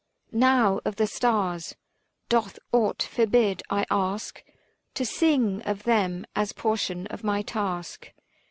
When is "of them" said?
5.61-6.25